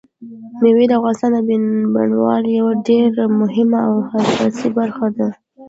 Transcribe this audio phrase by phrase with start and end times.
[0.61, 1.39] مېوې د افغانستان د
[1.93, 5.27] بڼوالۍ یوه ډېره مهمه او اساسي برخه ده.